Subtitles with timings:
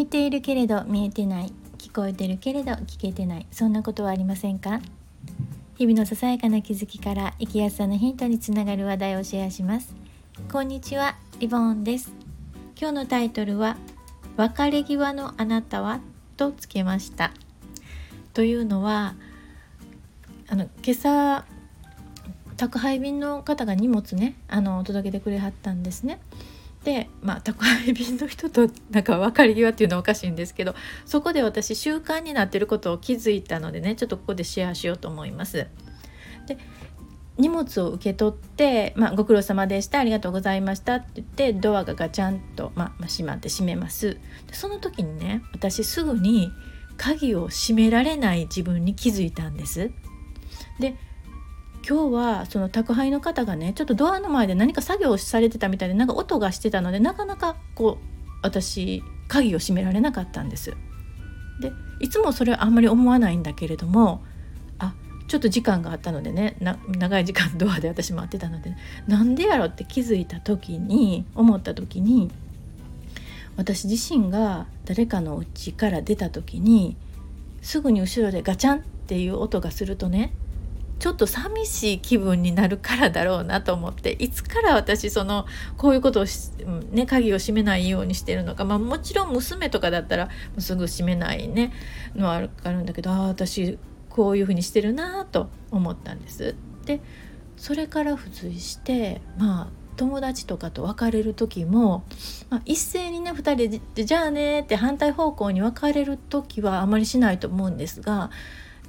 [0.00, 3.46] 見ているけれど見えてない聞こえてるけれど聞けてない。
[3.50, 4.80] そんなことはありませんか？
[5.76, 9.94] 日々のささやかな気づきから生きやすさのヒントにつながる話題をシェアします。
[10.50, 12.14] こんにちはリボンです。
[12.80, 13.76] 今日のタイトルは
[14.38, 16.00] 別れ際のあなたは
[16.38, 17.30] とつけました。
[18.32, 19.16] というのは
[20.48, 21.44] あの今朝
[22.56, 26.20] 宅配便の方が荷物ねあの届けてくれはったんですね。
[26.84, 35.66] で、まあ、宅配便の人となんか別れ際っていうのはおかしいんですけどそこで私習慣になってることを気づいたのでねちょっとここでシェアしようと思います。
[36.46, 36.58] で
[37.38, 46.52] 荷物を受け取って、まあ、ご苦労様でしたありがとうございましたって言ってドアがガチャンと、まあ閉まって閉めますでその時にね私すぐに
[46.98, 49.90] 鍵を閉められない自分に気づいたんです
[50.78, 50.96] で
[51.88, 58.04] 今日はその宅配の方がねちょっとドアの前で何か作業をされてたみたいでなんか音がしてたのでなかなかこう
[58.42, 60.74] 私鍵を閉められなかったんです。
[61.60, 64.22] でいつもそれはあんまり思わないんだけれども
[64.78, 64.94] あ
[65.28, 66.56] ちょっと時間があったのでね
[66.88, 68.74] 長い時間ドアで私待ってたので
[69.06, 72.30] なんでやろって気づいた時に思った時に
[73.56, 76.96] 私自身が誰かの家から出た時に
[77.60, 80.32] すぐに後ろでガチャンっていう音がするとね
[81.00, 85.46] ちょっと寂しい気分になるからだろうなと思っていつから私その
[85.78, 86.24] こういうことを
[86.92, 90.28] ね鍵を閉めないようにしてるのかまあもちろん娘とかだったら
[90.58, 91.72] すぐ閉めないね
[92.14, 93.78] のはあるんだけどああ私
[94.10, 96.54] こういうふうにしてるなと思ったんです。
[96.84, 97.00] で
[97.56, 102.04] それから付随してまあ友達とかと別れる時も、
[102.48, 108.30] まあ、一斉にね2人で「じゃあね」って反対方向に別れる時はあまりしないと思うんですが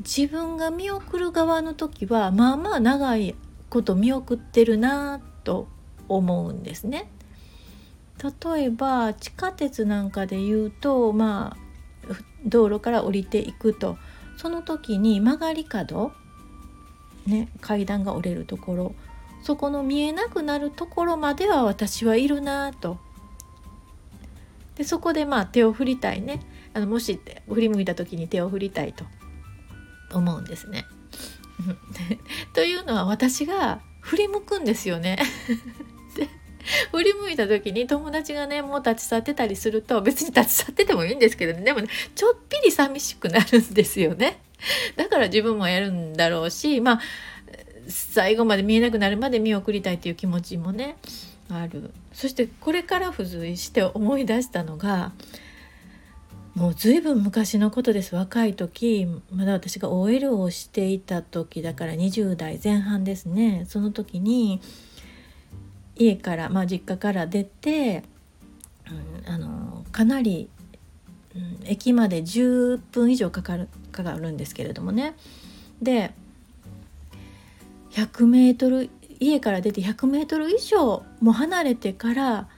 [0.00, 3.34] 自分が見送る側の時はまあまあ長い
[3.68, 5.68] こと見送ってるなと
[6.08, 7.10] 思うんですね。
[8.44, 11.56] 例えば地下鉄なんかで言うとま
[12.08, 13.96] あ道路から降りていくと
[14.36, 16.12] その時に曲がり角
[17.26, 18.94] ね階段が折れるところ
[19.42, 22.98] そこの見えなくなるところまでは私はいるなと。
[24.76, 26.40] でそこでまあ手を振りたいね
[26.72, 29.04] あのもし振り向いた時に手を振りたいと
[30.12, 30.86] 思うんですね。
[32.54, 35.18] というのは私が振り向くんですよね。
[36.16, 36.28] で
[36.92, 44.40] 振り向いた時に友達がねもう立ち去ってたりすると別に立ち去っててもいいんですけどねでもねちょっぴり寂しくなるんですよね。
[44.96, 47.00] だから自分もやるんだろうしまあ
[47.88, 50.96] 最後まで見えなくなるまで見送りたいっていう気持ちもね
[51.48, 55.12] あるそしてこれから付随して思い出したのが
[56.54, 58.14] もう随分昔のことです。
[58.14, 63.64] 若い時まだ私が OL をしていた時だから20代前半ですね。
[63.68, 64.60] その時に
[65.96, 68.04] 家からまあ実家から出て、
[69.26, 70.48] うん、あのかなり、
[71.36, 75.14] うん、駅まで10分以上かかるかかるんですけれどもね。
[75.80, 76.12] で
[77.92, 78.90] 100メートル
[79.20, 82.48] 家から出て100メートル以上も離れてから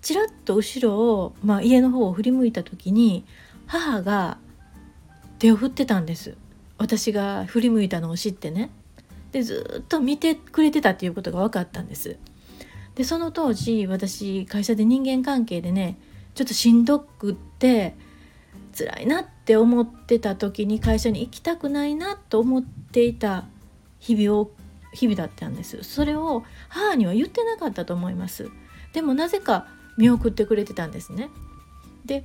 [0.00, 3.24] ちらっと後ろを、まあ、家の方を振り向いた時に
[3.66, 4.38] 母が
[5.38, 6.36] 手を振ってたんです。
[6.78, 8.70] 私が振り向いたのを知ってね。
[9.32, 12.16] でずっと見てくれてたっていうことが分かったんです。
[12.94, 15.98] でその当時私会社で人間関係でね
[16.34, 17.94] ちょっとしんどくって
[18.76, 23.46] 辛いなって思ってた時に会社に行きたくないなと思っていた
[23.98, 24.50] 日々を
[24.92, 25.82] 日々だったんです。
[25.82, 28.50] それを母には言ってなかったと思います。
[28.92, 31.28] でもなぜか見送ってくれてたんですね
[32.06, 32.24] で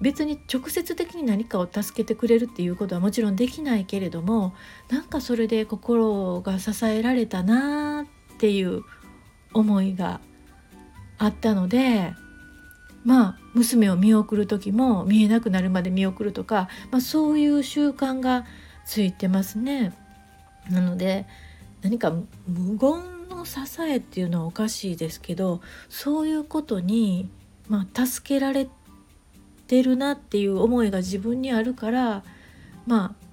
[0.00, 4.54] 別に直接的に何かを助けてくれるっていうことはもちろんできないけれども
[4.90, 8.06] なんかそれで心が支えられたなっ
[8.38, 8.82] ていう
[9.54, 10.20] 思いが
[11.16, 12.12] あったので
[13.04, 18.44] まあ娘を見送る時も見えなくなるまで見送るとか、まあ、そういう習慣が
[18.84, 19.94] ついてますね。
[20.70, 21.26] なので
[21.82, 22.10] 何か
[22.46, 23.13] 無言
[23.44, 27.28] の支えっていうのはおかしいですけどそういうことに、
[27.68, 28.68] まあ、助けられ
[29.66, 32.24] てるなっていう思いが自分にあるから
[32.86, 33.24] まあ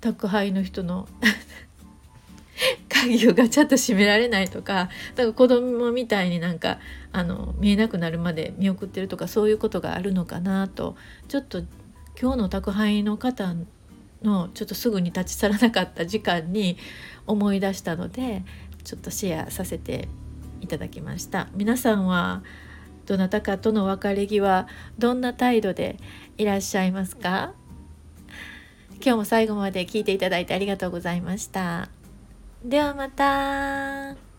[0.00, 1.06] 宅配の人の
[2.88, 6.78] 鍵をガチャッと閉められないとかだから子供みたいになんか
[7.12, 10.96] あの見えなくなるまで見送ってるとかそういうことがあるのかなと
[11.28, 11.62] ちょっと
[12.20, 13.54] 今日の宅配の方
[14.22, 16.76] のちょっとすぐに立ち去らなかった時間に
[17.26, 18.44] 思い出したので
[18.84, 20.08] ちょっとシェアさせて
[20.60, 21.48] いただきました。
[21.54, 22.42] 皆さんは
[23.06, 24.66] どなたかとの別れ際
[24.98, 25.98] どんな態度で
[26.38, 27.52] いらっしゃいますか？
[29.04, 31.88] 今日も最後まで聞いていただいてありがとうございました。
[32.64, 34.31] ではまた。